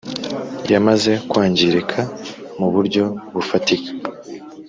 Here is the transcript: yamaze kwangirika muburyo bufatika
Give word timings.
yamaze 0.71 1.11
kwangirika 1.29 1.99
muburyo 2.59 3.03
bufatika 3.33 3.89